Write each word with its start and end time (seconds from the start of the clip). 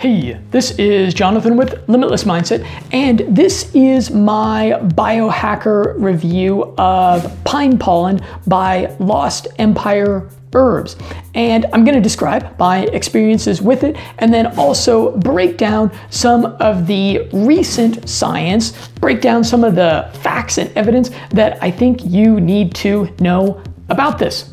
Hey, 0.00 0.40
this 0.50 0.70
is 0.78 1.12
Jonathan 1.12 1.58
with 1.58 1.86
Limitless 1.86 2.24
Mindset, 2.24 2.66
and 2.90 3.18
this 3.28 3.70
is 3.74 4.10
my 4.10 4.78
biohacker 4.94 5.94
review 5.98 6.74
of 6.78 7.44
pine 7.44 7.76
pollen 7.76 8.18
by 8.46 8.96
Lost 8.98 9.48
Empire 9.58 10.26
Herbs. 10.54 10.96
And 11.34 11.66
I'm 11.74 11.84
going 11.84 11.96
to 11.96 12.00
describe 12.00 12.58
my 12.58 12.84
experiences 12.84 13.60
with 13.60 13.84
it 13.84 13.98
and 14.20 14.32
then 14.32 14.58
also 14.58 15.18
break 15.18 15.58
down 15.58 15.92
some 16.08 16.46
of 16.46 16.86
the 16.86 17.28
recent 17.34 18.08
science, 18.08 18.88
break 19.00 19.20
down 19.20 19.44
some 19.44 19.62
of 19.64 19.74
the 19.74 20.10
facts 20.22 20.56
and 20.56 20.74
evidence 20.78 21.10
that 21.32 21.62
I 21.62 21.70
think 21.70 22.06
you 22.06 22.40
need 22.40 22.74
to 22.76 23.14
know 23.20 23.62
about 23.90 24.18
this. 24.18 24.49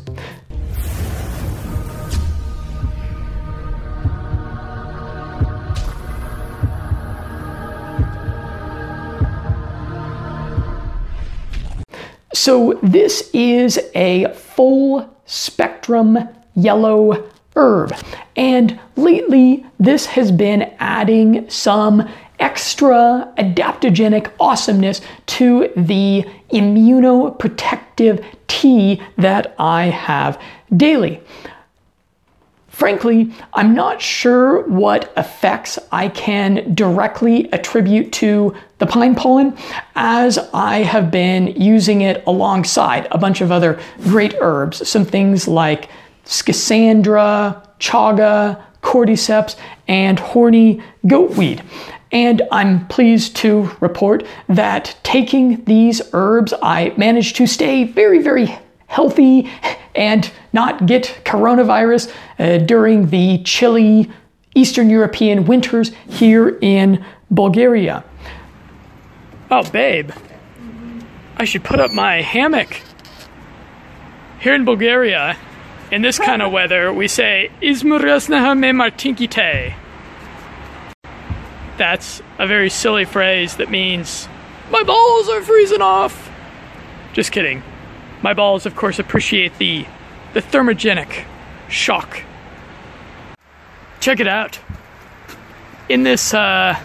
So 12.48 12.80
this 12.82 13.28
is 13.34 13.78
a 13.94 14.32
full 14.32 15.14
spectrum 15.26 16.18
yellow 16.54 17.30
herb. 17.54 17.92
And 18.36 18.80
lately, 18.96 19.66
this 19.78 20.06
has 20.06 20.32
been 20.32 20.62
adding 20.78 21.50
some 21.50 22.08
extra 22.38 23.30
adaptogenic 23.36 24.32
awesomeness 24.40 25.02
to 25.26 25.70
the 25.76 26.24
immunoprotective 26.50 28.24
tea 28.46 29.02
that 29.18 29.54
I 29.58 29.82
have 29.90 30.40
daily. 30.74 31.20
Frankly, 32.78 33.32
I'm 33.54 33.74
not 33.74 34.00
sure 34.00 34.62
what 34.68 35.12
effects 35.16 35.80
I 35.90 36.10
can 36.10 36.76
directly 36.76 37.52
attribute 37.52 38.12
to 38.12 38.54
the 38.78 38.86
pine 38.86 39.16
pollen 39.16 39.58
as 39.96 40.38
I 40.54 40.84
have 40.84 41.10
been 41.10 41.48
using 41.60 42.02
it 42.02 42.22
alongside 42.28 43.08
a 43.10 43.18
bunch 43.18 43.40
of 43.40 43.50
other 43.50 43.80
great 44.02 44.36
herbs, 44.40 44.88
some 44.88 45.04
things 45.04 45.48
like 45.48 45.88
schisandra, 46.24 47.66
chaga, 47.80 48.62
cordyceps, 48.80 49.56
and 49.88 50.20
horny 50.20 50.80
goatweed. 51.04 51.64
And 52.12 52.42
I'm 52.52 52.86
pleased 52.86 53.34
to 53.38 53.72
report 53.80 54.24
that 54.48 54.96
taking 55.02 55.64
these 55.64 56.00
herbs, 56.12 56.54
I 56.62 56.94
managed 56.96 57.34
to 57.38 57.48
stay 57.48 57.82
very, 57.82 58.20
very 58.22 58.56
healthy 58.86 59.50
and 59.94 60.30
not 60.52 60.86
get 60.86 61.20
coronavirus 61.24 62.12
uh, 62.38 62.58
during 62.58 63.10
the 63.10 63.42
chilly 63.42 64.10
Eastern 64.54 64.90
European 64.90 65.44
winters 65.44 65.92
here 66.08 66.58
in 66.60 67.04
Bulgaria. 67.30 68.04
Oh, 69.50 69.68
babe, 69.70 70.10
I 71.36 71.44
should 71.44 71.64
put 71.64 71.80
up 71.80 71.92
my 71.92 72.22
hammock. 72.22 72.82
Here 74.40 74.54
in 74.54 74.64
Bulgaria, 74.64 75.36
in 75.90 76.02
this 76.02 76.18
kind 76.18 76.42
of 76.42 76.52
weather, 76.52 76.92
we 76.92 77.08
say, 77.08 77.50
Izmuresnaha 77.62 78.58
me 78.58 78.72
martinkite. 78.72 79.74
That's 81.76 82.20
a 82.38 82.46
very 82.46 82.70
silly 82.70 83.04
phrase 83.04 83.56
that 83.56 83.70
means, 83.70 84.28
my 84.70 84.82
balls 84.82 85.28
are 85.28 85.42
freezing 85.42 85.80
off. 85.80 86.30
Just 87.12 87.32
kidding. 87.32 87.62
My 88.22 88.34
balls, 88.34 88.66
of 88.66 88.74
course, 88.74 88.98
appreciate 88.98 89.56
the, 89.58 89.86
the 90.34 90.40
thermogenic 90.40 91.24
shock. 91.68 92.22
Check 94.00 94.20
it 94.20 94.26
out. 94.26 94.58
In 95.88 96.02
this 96.02 96.34
uh, 96.34 96.78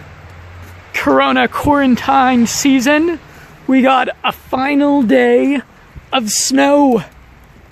Corona 0.92 1.48
quarantine 1.48 2.46
season, 2.46 3.18
we 3.66 3.82
got 3.82 4.08
a 4.22 4.32
final 4.32 5.02
day 5.02 5.60
of 6.12 6.30
snow 6.30 7.02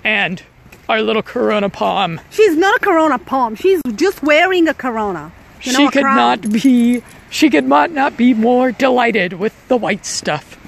and 0.04 0.42
our 0.88 1.00
little 1.00 1.22
Corona 1.22 1.70
palm. 1.70 2.20
She's 2.30 2.56
not 2.56 2.76
a 2.76 2.80
Corona 2.80 3.18
palm. 3.18 3.54
She's 3.54 3.80
just 3.94 4.22
wearing 4.22 4.68
a 4.68 4.74
Corona. 4.74 5.32
You 5.62 5.72
know, 5.72 5.78
she 5.78 5.88
could 5.88 6.02
not 6.02 6.50
be. 6.50 7.02
She 7.30 7.48
could 7.48 7.64
not, 7.64 7.92
not 7.92 8.16
be 8.16 8.34
more 8.34 8.72
delighted 8.72 9.34
with 9.34 9.68
the 9.68 9.76
white 9.76 10.04
stuff. 10.04 10.58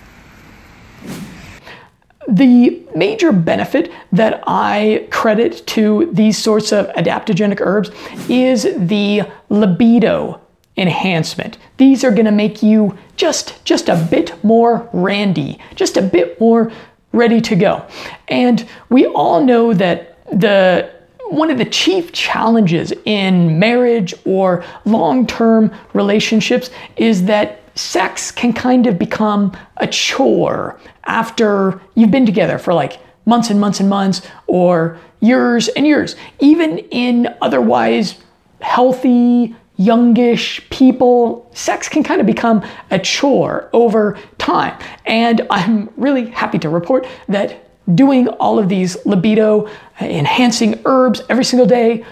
The 2.29 2.83
major 2.95 3.33
benefit 3.33 3.93
that 4.13 4.43
I 4.47 5.07
credit 5.11 5.67
to 5.69 6.11
these 6.13 6.39
sorts 6.39 6.73
of 6.73 6.87
adaptogenic 6.89 7.61
herbs 7.61 7.91
is 8.29 8.63
the 8.77 9.23
libido 9.51 10.41
enhancement. 10.77 11.59
These 11.77 12.03
are 12.05 12.11
going 12.11 12.25
to 12.25 12.33
make 12.33 12.63
you 12.63 12.97
just 13.17 13.65
just 13.65 13.89
a 13.89 13.97
bit 14.11 14.43
more 14.43 14.89
randy, 14.93 15.59
just 15.75 15.97
a 15.97 16.03
bit 16.03 16.41
more 16.41 16.73
ready 17.13 17.41
to 17.41 17.57
go. 17.57 17.87
And 18.29 18.67
we 18.89 19.07
all 19.07 19.45
know 19.45 19.73
that 19.75 20.19
the 20.31 20.91
one 21.29 21.51
of 21.51 21.59
the 21.59 21.65
chief 21.65 22.13
challenges 22.13 22.93
in 23.05 23.59
marriage 23.59 24.15
or 24.25 24.65
long-term 24.85 25.75
relationships 25.93 26.71
is 26.97 27.25
that 27.25 27.61
sex 27.75 28.31
can 28.31 28.53
kind 28.53 28.87
of 28.87 28.99
become 28.99 29.57
a 29.79 29.87
chore 29.87 30.79
after 31.05 31.81
you've 31.95 32.11
been 32.11 32.27
together 32.27 32.59
for 32.59 32.75
like 32.75 32.99
months 33.27 33.51
and 33.51 33.61
months 33.61 33.81
and 33.81 33.89
months 33.89 34.23
or 34.47 34.99
years 35.21 35.69
and 35.69 35.87
years. 35.87 36.17
Even 36.41 36.79
in 36.79 37.35
otherwise 37.41 38.19
healthy, 38.61 39.55
youngish 39.77 40.69
people, 40.71 41.51
sex 41.53 41.89
can 41.89 42.03
kind 42.03 42.21
of 42.21 42.27
become 42.27 42.65
a 42.91 42.99
chore 42.99 43.69
over 43.73 44.19
time. 44.39 44.79
And 45.05 45.47
I'm 45.51 45.91
really 45.97 46.27
happy 46.27 46.59
to 46.61 46.69
report 46.69 47.07
that 47.29 47.61
doing 47.95 48.29
all 48.29 48.59
of 48.59 48.69
these 48.69 48.97
libido 49.05 49.69
enhancing 50.01 50.81
herbs 50.85 51.23
every 51.29 51.45
single 51.45 51.67
day, 51.67 52.05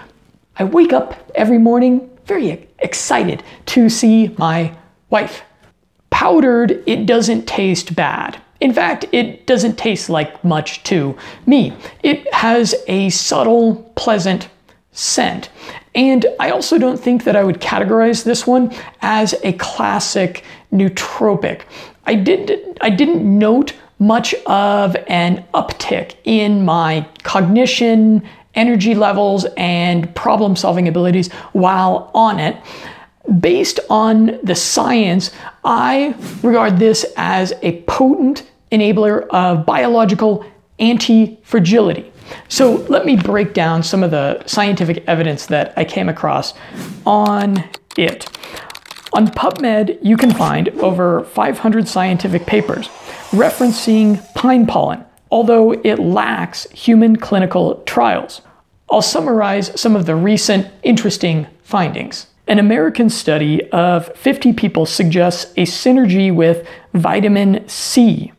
I 0.59 0.65
wake 0.65 0.93
up 0.93 1.31
every 1.35 1.59
morning 1.59 2.11
very 2.27 2.69
excited 2.79 3.43
to 3.67 3.89
see 3.89 4.29
my 4.39 4.77
wife. 5.11 5.43
Powdered, 6.13 6.85
it 6.87 7.07
doesn't 7.07 7.49
taste 7.49 7.97
bad. 7.97 8.41
In 8.61 8.73
fact, 8.73 9.07
it 9.11 9.47
doesn't 9.47 9.77
taste 9.77 10.09
like 10.09 10.45
much 10.45 10.85
to 10.85 11.17
me. 11.47 11.73
It 12.05 12.33
has 12.33 12.77
a 12.87 13.11
subtle, 13.11 13.91
pleasant 13.97 14.49
scent. 14.93 15.49
And 15.95 16.27
I 16.39 16.51
also 16.51 16.79
don't 16.79 17.01
think 17.01 17.25
that 17.25 17.35
I 17.35 17.43
would 17.43 17.61
categorize 17.61 18.25
this 18.25 18.47
one 18.47 18.73
as 19.01 19.35
a 19.43 19.55
classic 19.55 20.45
nootropic. 20.73 21.63
I, 22.05 22.15
didn't, 22.15 22.79
I 22.81 22.91
didn't 22.91 23.25
note 23.25 23.75
much 23.99 24.35
of 24.47 24.95
an 25.09 25.45
uptick 25.55 26.17
in 26.25 26.65
my 26.65 27.09
cognition, 27.23 28.23
energy 28.55 28.95
levels, 28.95 29.47
and 29.57 30.15
problem 30.15 30.57
solving 30.57 30.89
abilities 30.89 31.33
while 31.53 32.11
on 32.15 32.39
it. 32.39 32.57
Based 33.41 33.81
on 33.89 34.39
the 34.43 34.55
science, 34.55 35.31
I 35.65 36.15
regard 36.43 36.79
this 36.79 37.07
as 37.17 37.53
a 37.63 37.81
potent 37.83 38.51
enabler 38.71 39.27
of 39.29 39.65
biological 39.65 40.45
anti-fragility. 40.79 42.13
So 42.49 42.77
let 42.89 43.07
me 43.07 43.17
break 43.17 43.55
down 43.55 43.83
some 43.83 44.03
of 44.03 44.11
the 44.11 44.43
scientific 44.47 45.05
evidence 45.07 45.47
that 45.47 45.73
I 45.77 45.85
came 45.85 46.09
across 46.09 46.55
on 47.07 47.63
it. 47.97 48.27
On 49.13 49.27
PubMed, 49.27 49.99
you 50.03 50.17
can 50.17 50.33
find 50.33 50.71
over 50.81 51.25
500 51.25 51.87
scientific 51.87 52.47
papers 52.47 52.89
referencing 53.31 54.23
pine 54.35 54.67
pollen, 54.67 55.05
although 55.31 55.73
it 55.73 55.99
lacks 55.99 56.65
human 56.71 57.17
clinical 57.17 57.83
trials. 57.85 58.41
I'll 58.91 59.03
summarize 59.03 59.79
some 59.79 59.95
of 59.97 60.07
the 60.07 60.15
recent 60.17 60.69
interesting 60.83 61.47
findings. 61.63 62.27
An 62.47 62.59
American 62.59 63.09
study 63.09 63.69
of 63.71 64.15
50 64.17 64.53
people 64.53 64.85
suggests 64.85 65.53
a 65.53 65.65
synergy 65.65 66.35
with 66.35 66.67
vitamin 66.93 67.67
C 67.69 68.33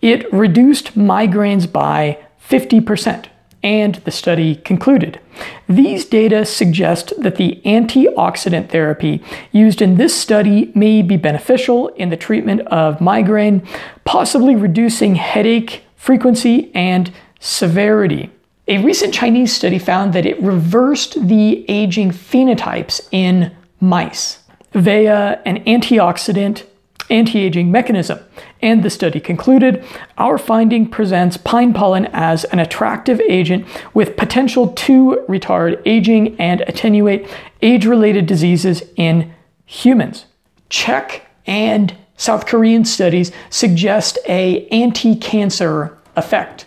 it 0.00 0.32
reduced 0.32 0.96
migraines 0.96 1.70
by 1.70 2.18
50%, 2.48 3.26
and 3.62 3.96
the 3.96 4.10
study 4.10 4.56
concluded. 4.56 5.20
These 5.68 6.04
data 6.04 6.44
suggest 6.44 7.12
that 7.20 7.36
the 7.36 7.60
antioxidant 7.64 8.68
therapy 8.70 9.22
used 9.52 9.82
in 9.82 9.96
this 9.96 10.14
study 10.14 10.70
may 10.74 11.02
be 11.02 11.16
beneficial 11.16 11.88
in 11.88 12.10
the 12.10 12.16
treatment 12.16 12.60
of 12.68 13.00
migraine, 13.00 13.66
possibly 14.04 14.54
reducing 14.54 15.16
headache 15.16 15.82
frequency 15.96 16.70
and 16.74 17.12
severity. 17.40 18.30
A 18.68 18.78
recent 18.78 19.14
Chinese 19.14 19.54
study 19.54 19.78
found 19.78 20.12
that 20.12 20.26
it 20.26 20.42
reversed 20.42 21.28
the 21.28 21.64
aging 21.70 22.10
phenotypes 22.10 23.06
in 23.12 23.54
mice 23.80 24.40
via 24.72 25.40
an 25.44 25.62
antioxidant 25.64 26.64
anti 27.08 27.38
aging 27.38 27.70
mechanism. 27.70 28.18
And 28.60 28.82
the 28.82 28.90
study 28.90 29.20
concluded 29.20 29.84
our 30.18 30.36
finding 30.36 30.88
presents 30.88 31.36
pine 31.36 31.74
pollen 31.74 32.06
as 32.06 32.42
an 32.46 32.58
attractive 32.58 33.20
agent 33.20 33.66
with 33.94 34.16
potential 34.16 34.68
to 34.68 35.24
retard 35.28 35.80
aging 35.86 36.34
and 36.40 36.62
attenuate 36.62 37.28
age 37.62 37.86
related 37.86 38.26
diseases 38.26 38.82
in 38.96 39.32
humans. 39.64 40.26
Czech 40.70 41.22
and 41.46 41.94
South 42.16 42.46
Korean 42.46 42.84
studies 42.84 43.30
suggest 43.48 44.18
a 44.28 44.66
anti-cancer 44.68 45.96
effect. 46.16 46.66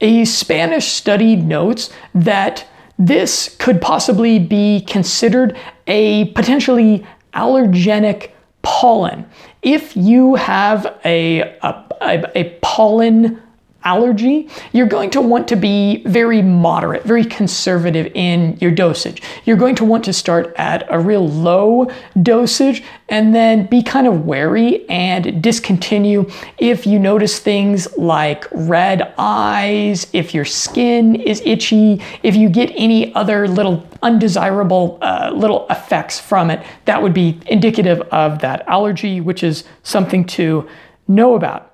A 0.00 0.24
Spanish 0.24 0.86
study 0.86 1.36
notes 1.36 1.90
that 2.14 2.66
this 2.98 3.56
could 3.58 3.80
possibly 3.80 4.38
be 4.38 4.80
considered 4.82 5.56
a 5.86 6.26
potentially 6.32 7.06
allergenic 7.34 8.30
pollen. 8.62 9.28
If 9.62 9.96
you 9.96 10.34
have 10.34 10.98
a, 11.04 11.40
a, 11.62 11.84
a, 12.34 12.58
pollen 12.62 13.42
allergy, 13.88 14.48
you're 14.74 14.86
going 14.86 15.08
to 15.08 15.20
want 15.22 15.48
to 15.48 15.56
be 15.56 16.02
very 16.04 16.42
moderate, 16.42 17.04
very 17.04 17.24
conservative 17.24 18.12
in 18.14 18.58
your 18.60 18.70
dosage. 18.70 19.22
You're 19.46 19.56
going 19.56 19.76
to 19.76 19.84
want 19.84 20.04
to 20.04 20.12
start 20.12 20.54
at 20.56 20.86
a 20.90 20.98
real 21.00 21.26
low 21.26 21.90
dosage 22.22 22.82
and 23.08 23.34
then 23.34 23.66
be 23.66 23.82
kind 23.82 24.06
of 24.06 24.26
wary 24.26 24.86
and 24.90 25.42
discontinue 25.42 26.28
if 26.58 26.86
you 26.86 26.98
notice 26.98 27.38
things 27.38 27.88
like 27.96 28.44
red 28.52 29.14
eyes, 29.16 30.06
if 30.12 30.34
your 30.34 30.44
skin 30.44 31.14
is 31.14 31.40
itchy, 31.46 32.02
if 32.22 32.36
you 32.36 32.50
get 32.50 32.70
any 32.76 33.14
other 33.14 33.48
little 33.48 33.86
undesirable 34.02 34.98
uh, 35.00 35.30
little 35.34 35.66
effects 35.70 36.20
from 36.20 36.50
it, 36.50 36.62
that 36.84 37.02
would 37.02 37.14
be 37.14 37.40
indicative 37.46 38.02
of 38.12 38.40
that 38.40 38.68
allergy, 38.68 39.22
which 39.22 39.42
is 39.42 39.64
something 39.82 40.26
to 40.26 40.68
know 41.08 41.34
about. 41.34 41.67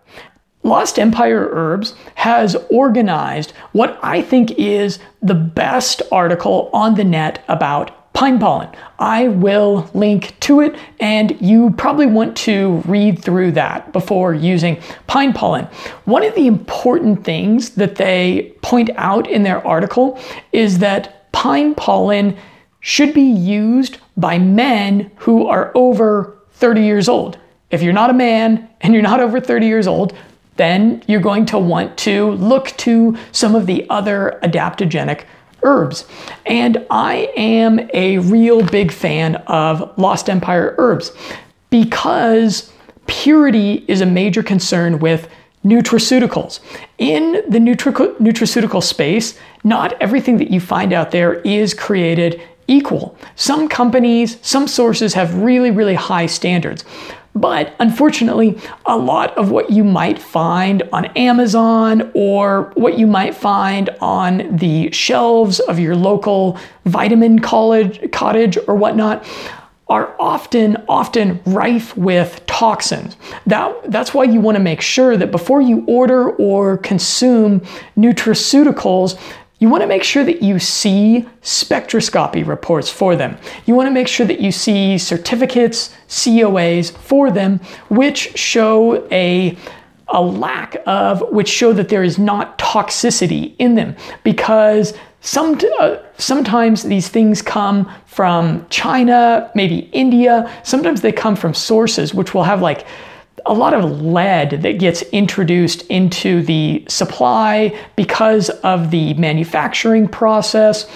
Lost 0.65 0.99
Empire 0.99 1.47
Herbs 1.53 1.95
has 2.15 2.57
organized 2.71 3.53
what 3.73 3.99
I 4.03 4.23
think 4.23 4.53
is 4.53 4.99
the 5.21 5.35
best 5.35 6.01
article 6.11 6.71
on 6.73 6.95
the 6.95 7.05
net 7.05 7.45
about 7.49 8.13
pine 8.15 8.39
pollen. 8.39 8.71
I 8.99 9.29
will 9.29 9.91
link 9.93 10.39
to 10.41 10.63
it, 10.63 10.75
and 11.01 11.39
you 11.39 11.75
probably 11.77 12.07
want 12.07 12.35
to 12.39 12.83
read 12.87 13.23
through 13.23 13.53
that 13.53 13.93
before 13.93 14.33
using 14.33 14.81
pine 15.07 15.35
pollen. 15.35 15.67
One 16.07 16.25
of 16.25 16.35
the 16.35 16.47
important 16.47 17.25
things 17.25 17.71
that 17.71 17.97
they 17.97 18.55
point 18.63 18.89
out 18.97 19.29
in 19.29 19.43
their 19.43 19.65
article 19.67 20.19
is 20.53 20.79
that 20.79 21.31
pine 21.33 21.75
pollen 21.75 22.39
should 22.81 23.13
be 23.13 23.23
used 23.23 23.99
by 24.17 24.39
men 24.39 25.11
who 25.17 25.47
are 25.47 25.73
over 25.75 26.39
30 26.53 26.83
years 26.83 27.09
old. 27.09 27.37
If 27.71 27.83
you're 27.83 27.93
not 27.93 28.11
a 28.11 28.15
man 28.15 28.71
and 28.81 28.95
you're 28.95 29.03
not 29.03 29.21
over 29.21 29.41
30 29.41 29.67
years 29.67 29.87
old, 29.87 30.15
then 30.57 31.03
you're 31.07 31.21
going 31.21 31.47
to 31.47 31.59
want 31.59 31.97
to 31.99 32.31
look 32.33 32.69
to 32.79 33.17
some 33.33 33.55
of 33.55 33.67
the 33.67 33.87
other 33.91 34.39
adaptogenic 34.43 35.25
herbs. 35.63 36.07
And 36.47 36.87
I 36.91 37.33
am 37.37 37.89
a 37.93 38.19
real 38.19 38.65
big 38.65 38.93
fan 38.93 39.37
of 39.47 39.97
Lost 39.99 40.29
Empire 40.29 40.75
herbs 40.79 41.13
because 41.71 42.73
purity 43.07 43.85
is 43.89 44.01
a 44.01 44.07
major 44.07 44.43
concern 44.43 44.99
with 44.99 45.29
nutraceuticals. 45.65 46.61
In 46.99 47.43
the 47.49 47.59
nutraceutical 47.59 48.83
space, 48.83 49.39
not 49.65 49.95
everything 50.01 50.37
that 50.37 50.51
you 50.51 50.61
find 50.61 50.93
out 50.93 51.11
there 51.11 51.35
is 51.41 51.73
created 51.73 52.41
equal. 52.67 53.17
Some 53.35 53.69
companies, 53.69 54.39
some 54.43 54.69
sources 54.69 55.15
have 55.15 55.35
really, 55.37 55.71
really 55.71 55.95
high 55.95 56.27
standards. 56.27 56.85
But 57.35 57.75
unfortunately, 57.81 58.59
a 58.87 58.97
lot 58.97 59.37
of 59.37 59.51
what 59.51 59.71
you 59.71 59.83
might 59.83 60.21
find 60.21 60.83
on 60.93 61.07
Amazon 61.17 62.13
or 62.15 62.73
what 62.75 62.97
you 62.97 63.09
might 63.09 63.35
find 63.35 63.91
on 64.01 64.57
the 64.57 64.93
shelves 64.93 65.59
of 65.61 65.79
your 65.79 65.97
local 65.97 66.59
vitamin 66.85 67.41
college, 67.41 68.11
cottage 68.13 68.57
or 68.69 68.77
whatnot 68.77 69.27
are 69.89 70.15
often 70.19 70.83
often 70.89 71.41
rife 71.45 71.97
with 71.97 72.45
toxins. 72.47 73.17
That, 73.47 73.75
that's 73.91 74.15
why 74.15 74.25
you 74.25 74.41
want 74.41 74.57
to 74.57 74.63
make 74.63 74.81
sure 74.81 75.17
that 75.17 75.31
before 75.31 75.61
you 75.61 75.85
order 75.87 76.31
or 76.31 76.79
consume 76.79 77.61
nutraceuticals, 77.97 79.21
you 79.65 79.71
want 79.71 79.81
to 79.81 79.87
make 79.87 80.05
sure 80.05 80.25
that 80.25 80.43
you 80.43 80.59
see 80.59 81.27
spectroscopy 81.41 82.47
reports 82.47 82.91
for 82.91 83.17
them. 83.17 83.39
You 83.65 83.75
want 83.75 83.87
to 83.87 83.91
make 83.91 84.09
sure 84.09 84.27
that 84.27 84.39
you 84.39 84.53
see 84.53 84.99
certificates, 84.99 85.97
COAs 86.07 86.95
for 86.95 87.31
them, 87.31 87.61
which 87.89 88.37
show 88.39 89.09
a 89.11 89.57
a 90.09 90.21
lack 90.21 90.77
of 90.85 91.23
which 91.33 91.49
show 91.49 91.73
that 91.73 91.89
there 91.89 92.05
is 92.05 92.19
not 92.19 92.59
toxicity 92.59 93.55
in 93.59 93.75
them 93.75 93.97
because 94.23 94.93
some, 95.23 95.59
uh, 95.81 95.97
sometimes 96.19 96.83
these 96.83 97.09
things 97.09 97.41
come 97.41 97.91
from 98.05 98.67
China, 98.69 99.51
maybe 99.55 99.89
India. 99.93 100.61
Sometimes 100.63 101.01
they 101.01 101.11
come 101.11 101.37
from 101.37 101.55
sources 101.55 102.13
which 102.13 102.35
will 102.35 102.43
have 102.43 102.61
like 102.61 102.87
a 103.47 103.53
lot 103.53 103.75
of 103.75 104.03
lead 104.03 104.63
that 104.63 104.79
gets 104.79 105.03
introduced 105.03 105.83
into 105.89 106.43
the 106.43 106.85
supply 106.89 107.79
because 107.97 108.51
of 108.51 108.91
the 108.91 109.15
manufacturing 109.15 110.09
process. 110.09 110.91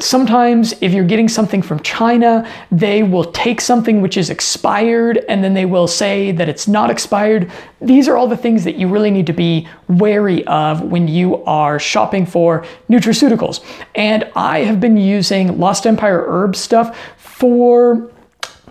Sometimes, 0.00 0.74
if 0.80 0.92
you're 0.92 1.04
getting 1.04 1.28
something 1.28 1.62
from 1.62 1.78
China, 1.80 2.50
they 2.70 3.02
will 3.02 3.24
take 3.24 3.60
something 3.60 4.00
which 4.00 4.16
is 4.16 4.28
expired 4.28 5.24
and 5.28 5.44
then 5.44 5.54
they 5.54 5.66
will 5.66 5.86
say 5.86 6.32
that 6.32 6.48
it's 6.48 6.66
not 6.66 6.90
expired. 6.90 7.50
These 7.80 8.08
are 8.08 8.16
all 8.16 8.26
the 8.26 8.36
things 8.36 8.64
that 8.64 8.76
you 8.76 8.88
really 8.88 9.10
need 9.10 9.26
to 9.26 9.32
be 9.32 9.68
wary 9.88 10.44
of 10.46 10.82
when 10.82 11.06
you 11.06 11.44
are 11.44 11.78
shopping 11.78 12.26
for 12.26 12.66
nutraceuticals. 12.90 13.62
And 13.94 14.26
I 14.34 14.60
have 14.60 14.80
been 14.80 14.96
using 14.96 15.58
Lost 15.58 15.86
Empire 15.86 16.24
herb 16.26 16.56
stuff 16.56 16.98
for 17.16 18.10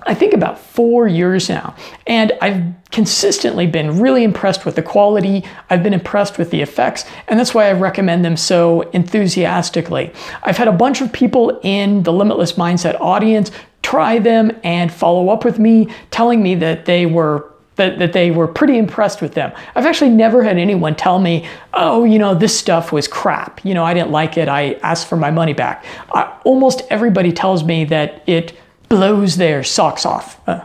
I 0.05 0.13
think 0.13 0.33
about 0.33 0.59
four 0.59 1.07
years 1.07 1.49
now. 1.49 1.75
And 2.07 2.33
I've 2.41 2.63
consistently 2.91 3.67
been 3.67 3.99
really 3.99 4.23
impressed 4.23 4.65
with 4.65 4.75
the 4.75 4.81
quality. 4.81 5.43
I've 5.69 5.83
been 5.83 5.93
impressed 5.93 6.37
with 6.37 6.51
the 6.51 6.61
effects, 6.61 7.05
and 7.27 7.39
that's 7.39 7.53
why 7.53 7.69
I 7.69 7.73
recommend 7.73 8.23
them 8.23 8.37
so 8.37 8.81
enthusiastically. 8.91 10.13
I've 10.43 10.57
had 10.57 10.67
a 10.67 10.73
bunch 10.73 11.01
of 11.01 11.11
people 11.11 11.59
in 11.63 12.03
the 12.03 12.13
Limitless 12.13 12.53
Mindset 12.53 12.99
audience 12.99 13.51
try 13.81 14.19
them 14.19 14.51
and 14.63 14.91
follow 14.91 15.29
up 15.29 15.43
with 15.43 15.59
me, 15.59 15.87
telling 16.11 16.41
me 16.41 16.55
that 16.55 16.85
they 16.85 17.05
were 17.05 17.49
that, 17.75 17.97
that 17.97 18.13
they 18.13 18.29
were 18.29 18.47
pretty 18.47 18.77
impressed 18.77 19.19
with 19.19 19.33
them. 19.33 19.51
I've 19.73 19.87
actually 19.87 20.11
never 20.11 20.43
had 20.43 20.59
anyone 20.59 20.95
tell 20.95 21.17
me, 21.17 21.47
oh, 21.73 22.03
you 22.03 22.19
know, 22.19 22.35
this 22.35 22.55
stuff 22.57 22.91
was 22.91 23.07
crap. 23.07 23.65
You 23.65 23.73
know, 23.73 23.83
I 23.83 23.95
didn't 23.95 24.11
like 24.11 24.37
it. 24.37 24.47
I 24.47 24.73
asked 24.83 25.07
for 25.07 25.15
my 25.15 25.31
money 25.31 25.53
back. 25.53 25.83
I, 26.13 26.39
almost 26.43 26.83
everybody 26.91 27.31
tells 27.31 27.63
me 27.63 27.85
that 27.85 28.23
it 28.27 28.55
blows 28.93 29.37
their 29.37 29.63
socks 29.63 30.05
off. 30.05 30.39
Uh, 30.47 30.63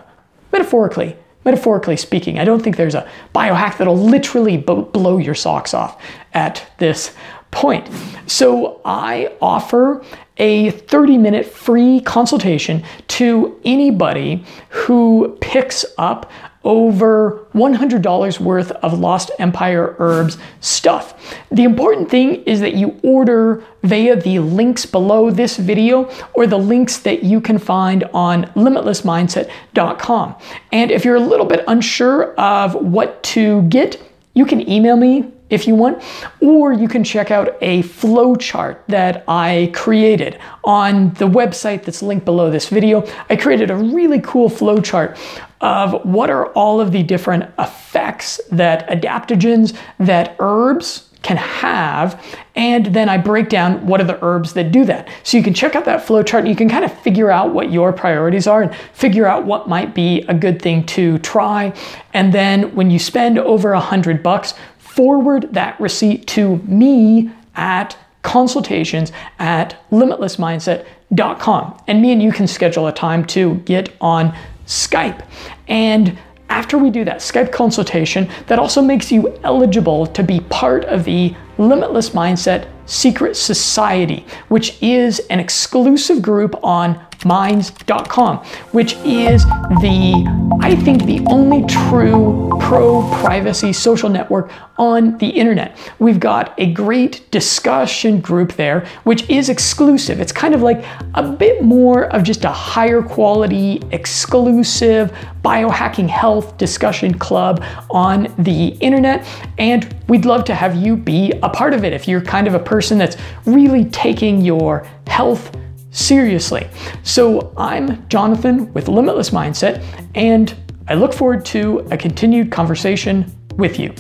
metaphorically, 0.53 1.17
metaphorically 1.47 1.97
speaking, 1.97 2.39
I 2.39 2.45
don't 2.45 2.63
think 2.63 2.77
there's 2.77 2.95
a 2.95 3.09
biohack 3.35 3.79
that'll 3.79 3.97
literally 3.97 4.59
blow 4.59 5.17
your 5.17 5.35
socks 5.35 5.73
off 5.73 5.99
at 6.35 6.71
this 6.77 7.15
point. 7.51 7.89
So 8.27 8.83
I 8.85 9.33
offer 9.41 10.05
a 10.37 10.71
30 10.73 11.17
minute 11.17 11.47
free 11.47 12.01
consultation 12.01 12.85
to 13.09 13.59
anybody 13.65 14.45
who 14.69 15.39
picks 15.41 15.87
up 15.97 16.31
over 16.69 17.47
$100 17.55 18.41
worth 18.41 18.71
of 18.71 19.01
Lost 19.01 19.31
Empire 19.39 19.97
Herbs 19.99 20.37
stuff. 20.61 21.35
The 21.51 21.65
important 21.65 22.11
thing 22.11 22.43
is 22.45 22.61
that 22.61 22.75
you 22.75 23.01
order 23.03 23.65
via 23.83 24.15
the 24.17 24.39
links 24.41 24.85
below 24.85 25.31
this 25.31 25.57
video 25.57 26.11
or 26.35 26.47
the 26.47 26.59
links 26.59 26.99
that 26.99 27.23
you 27.25 27.41
can 27.41 27.59
find 27.59 28.05
on 28.13 28.45
limitlessmindset.com. 28.49 30.35
And 30.71 30.91
if 30.91 31.07
you're 31.07 31.17
a 31.17 31.21
little 31.21 31.47
bit 31.47 31.65
unsure 31.67 32.35
of 32.35 32.75
what 32.75 33.23
to 33.25 33.63
get, 33.63 34.01
you 34.35 34.45
can 34.45 34.69
email 34.69 34.97
me 34.97 35.33
if 35.49 35.67
you 35.67 35.75
want, 35.75 36.03
or 36.43 36.75
you 36.75 36.87
can 36.87 37.03
check 37.03 37.31
out 37.31 37.57
a 37.63 37.83
flowchart 37.83 38.81
that 38.89 39.25
I 39.27 39.71
created 39.73 40.39
on 40.63 41.15
the 41.15 41.27
website 41.27 41.85
that's 41.85 42.03
linked 42.03 42.27
below 42.27 42.51
this 42.51 42.69
video. 42.69 43.07
I 43.31 43.37
created 43.37 43.71
a 43.71 43.77
really 43.77 44.21
cool 44.21 44.51
flowchart 44.51 45.17
of 45.61 46.05
what 46.05 46.31
are 46.31 46.47
all 46.53 46.81
of 46.81 46.93
the 46.93 47.03
different 47.03 47.45
effects 47.59 48.41
that 48.51 48.89
adaptogens, 48.89 49.77
that 49.99 50.37
herbs 50.39 51.09
can 51.23 51.37
have, 51.37 52.25
and 52.55 52.87
then 52.87 53.09
I 53.09 53.19
break 53.19 53.49
down 53.49 53.87
what 53.87 54.01
are 54.01 54.05
the 54.05 54.19
herbs 54.23 54.55
that 54.55 54.71
do 54.71 54.85
that. 54.85 55.09
So 55.25 55.37
you 55.37 55.43
can 55.43 55.53
check 55.53 55.75
out 55.75 55.85
that 55.85 56.07
flowchart 56.07 56.41
and 56.41 56.49
you 56.49 56.57
can 56.57 56.69
kind 56.69 56.85
of 56.85 57.01
figure 57.01 57.31
out 57.31 57.53
what 57.53 57.73
your 57.73 57.93
priorities 57.93 58.47
are 58.47 58.63
and 58.63 58.75
figure 58.93 59.27
out 59.27 59.45
what 59.45 59.69
might 59.69 59.95
be 59.95 60.23
a 60.23 60.35
good 60.35 60.63
thing 60.63 60.87
to 60.87 61.19
try. 61.19 61.73
And 62.15 62.33
then 62.33 62.75
when 62.75 62.91
you 62.91 62.99
spend 62.99 63.39
over 63.39 63.73
a 63.73 63.81
hundred 63.81 64.23
bucks, 64.23 64.55
forward 64.79 65.53
that 65.53 65.79
receipt 65.81 66.27
to 66.29 66.57
me 66.59 67.31
at 67.55 67.97
consultations 68.23 69.13
at 69.39 69.77
limitlessmindset.com. 69.91 71.83
And 71.87 72.03
me 72.03 72.13
and 72.13 72.23
you 72.23 72.33
can 72.33 72.47
schedule 72.47 72.87
a 72.87 72.93
time 72.93 73.25
to 73.27 73.55
get 73.59 73.95
on 74.01 74.37
Skype. 74.69 75.27
And 75.67 76.17
after 76.49 76.79
we 76.79 76.91
do 76.91 77.05
that 77.05 77.19
Skype 77.19 77.51
consultation, 77.51 78.29
that 78.47 78.59
also 78.59 78.81
makes 78.81 79.11
you 79.11 79.37
eligible 79.43 80.07
to 80.07 80.23
be 80.23 80.41
part 80.41 80.85
of 80.85 81.05
the 81.05 81.35
Limitless 81.59 82.11
Mindset 82.11 82.69
Secret 82.87 83.37
Society, 83.37 84.25
which 84.49 84.81
is 84.83 85.19
an 85.31 85.41
exclusive 85.41 86.23
group 86.23 86.55
on 86.63 87.05
minds.com, 87.29 88.39
which 88.73 88.95
is 89.05 89.45
the, 89.45 90.59
I 90.63 90.75
think, 90.75 91.05
the 91.05 91.25
only 91.27 91.65
true 91.67 92.49
pro 92.61 93.09
privacy 93.21 93.73
social 93.73 94.09
network 94.09 94.51
on 94.79 95.19
the 95.19 95.29
internet. 95.29 95.77
We've 95.99 96.19
got 96.19 96.55
a 96.59 96.73
great 96.73 97.31
discussion 97.31 98.21
group 98.21 98.55
there, 98.55 98.87
which 99.05 99.29
is 99.29 99.51
exclusive. 99.51 100.21
It's 100.21 100.33
kind 100.33 100.55
of 100.55 100.63
like 100.63 100.85
a 101.15 101.23
bit 101.23 101.63
more 101.63 102.05
of 102.15 102.23
just 102.23 102.45
a 102.45 102.51
higher 102.51 103.03
quality, 103.03 103.83
exclusive 103.93 105.13
biohacking 105.45 106.09
health 106.09 106.57
discussion 106.57 107.19
club 107.19 107.63
on 107.91 108.35
the 108.39 108.69
internet. 108.81 109.27
And 109.59 109.95
we'd 110.09 110.25
love 110.25 110.45
to 110.47 110.55
have 110.55 110.75
you 110.75 110.97
be 110.97 111.33
a 111.43 111.49
part 111.49 111.75
of 111.75 111.85
it 111.85 111.93
if 111.93 112.09
you're 112.09 112.23
kind 112.23 112.47
of 112.47 112.55
a 112.55 112.59
person 112.59 112.97
that's 112.97 113.17
really 113.45 113.85
taking 113.85 114.41
your 114.41 114.87
health 115.07 115.55
seriously. 115.99 116.69
So 117.03 117.53
I'm 117.57 118.09
Jonathan 118.09 118.73
with 118.73 118.89
Limitless 118.89 119.31
Mindset, 119.31 119.83
and 120.15 120.55
I 120.87 120.95
look 120.95 121.13
forward 121.13 121.45
to 121.47 121.81
a 121.91 121.97
continued 121.97 122.53
conversation 122.53 123.31
with 123.57 123.79
you. 123.79 123.93